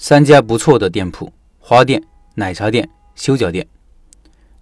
[0.00, 2.00] 三家不错的店铺：花店、
[2.36, 3.66] 奶茶店、修脚店。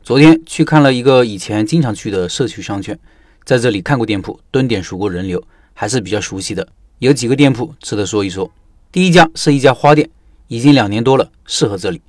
[0.03, 2.99] 昨天去看了一个以前经常去的社区商圈，
[3.45, 5.43] 在这里看过店铺，蹲点数过人流，
[5.75, 6.67] 还是比较熟悉的。
[7.01, 8.51] 有几个店铺值得说一说。
[8.91, 10.09] 第一家是一家花店，
[10.49, 12.01] 已经两年多了，适合这里。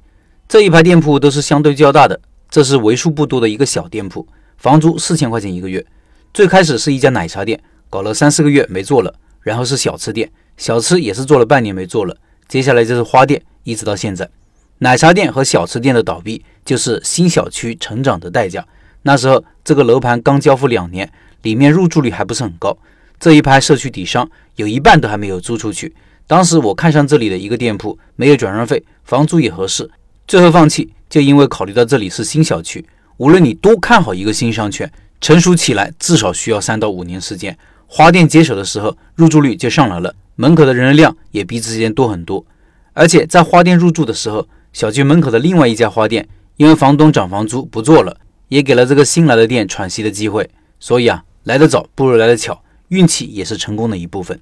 [0.47, 4.25] 这一排店铺都是相对较大的，这是为数不多的一个小店铺，
[4.55, 5.85] 房租四千块钱一个月。
[6.33, 12.15] 最开始是一家奶茶店，搞了三四个月没做了，然后是小吃店，小吃也是做了半年没做了。
[12.47, 14.29] 接下来就是花店，一直到现在，
[14.79, 18.65] 奶茶店和小吃店的倒闭就是新小区成长的代价。
[19.01, 21.11] 那时候这个楼盘刚交付两年，
[21.41, 22.77] 里面入住率还不是很高，
[23.19, 25.93] 这一排社区底商有一半都还没有租出去。
[26.25, 29.89] 当时我看上这里的一个店铺，没有转让费，房租也合适，
[30.27, 32.85] 最后放弃，就因为考虑到这里是新小区，
[33.17, 37.57] 无论你多看好一个新商圈，成熟起来至少需要三到五年时间。
[37.87, 40.13] 花店接手的时候，入住率就上来了。
[40.35, 42.45] 门口的人流量也比之前多很多，
[42.93, 48.17] 而且在花店入住的时候，小区门口的另外一家花店因为房东涨房租不做了，
[48.49, 50.49] 也给了这个新来的店喘息的机会。
[50.79, 54.39] 所以啊，来得早不如来得巧，运气也是成功的一部分。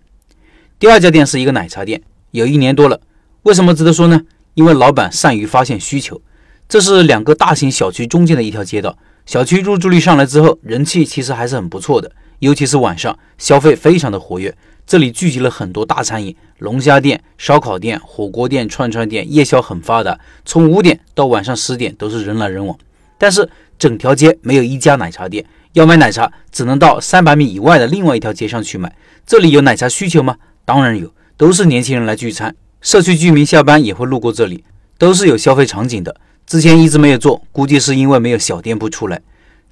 [0.78, 3.00] 第二家店是一个奶茶店，有一年多了。
[3.44, 4.24] 为什么值得说呢？
[4.56, 6.22] 因为老板善于发现需求。
[6.68, 14.56] 这是两个大型小区中间的一条街道，小区入住率上来之后，人气其实还是很不错的，尤其是晚上消费非常的活跃。
[14.88, 20.20] 这里聚集了很多大餐饮，龙虾店、烧烤店、火锅店、串串店，夜宵很发达。
[20.46, 22.78] 从五点到晚上十点都是人来人往。
[23.18, 28.96] 但是整条街没有一家奶茶店，要买奶茶只能到三百米以外的另外一条街上去买。
[29.26, 30.36] 这里有奶茶需求吗？
[30.66, 34.64] 当然有，都是年轻人来聚餐，社区居民下班也会路过这里，
[35.00, 36.16] 都是有消费场景的。
[36.46, 39.20] 之前一直没有做，估计是因为没有小店铺出来。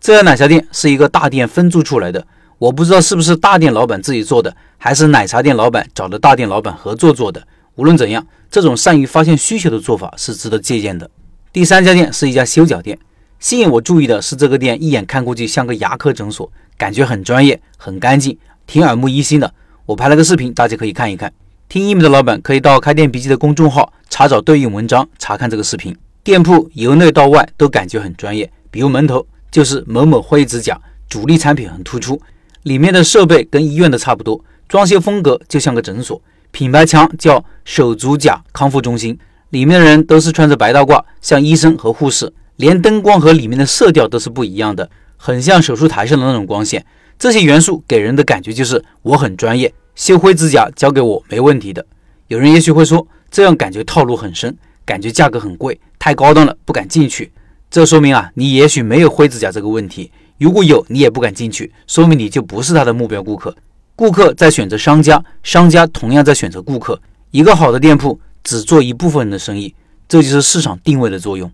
[0.01, 2.25] 这家奶茶店是一个大店分租出来的。
[2.63, 7.45] 我不知道是不是大店老板自己做的，还是奶茶店老板找的大店老板合作做的。
[7.75, 11.09] 无论怎样，这种善于发现需求的做法是值得借鉴的。
[11.51, 12.97] 第三家店是一家修脚店，
[13.37, 19.53] 吸引我注意的是这个店一眼看过去像个牙科诊所，感觉很专业、很干净，挺耳目一新的。
[19.85, 21.33] 我拍了个视频，大家可以看一看。
[21.67, 25.93] 听音频的老板可以到开店笔记的公众号查找对应文章，查看这个视频。
[26.23, 32.17] 店铺由内到外都感觉很专业，比如门头就是某某灰指甲，主力产品很突出。
[32.63, 39.17] 里面的设备跟医院的差不多，装修风格就像个诊所，品牌墙叫手足甲康复中心，
[39.49, 46.85] 里面的人都是穿着白大褂，像医生和护士，连灯光和里面的色调都是不一样的，很像手术台上的那种光线。
[47.19, 51.85] 这些元素给人的感觉就是我很专业，修灰指甲交给我没问题的。
[52.27, 57.31] 有人也许会说，这样感觉套路很深，感觉价格很贵，太高档了，不敢进去。
[57.69, 60.11] 这说明啊，你也许没有灰指甲这个问题。
[60.43, 63.55] 如果有你也不敢进去，说明你就不是他的目标顾客。
[63.95, 66.99] 顾客在选择商家，商家同样在选择顾客。
[67.31, 69.73] 一个好的店铺只做一部分人的生意，
[70.05, 71.49] 这就是市场定位的作用。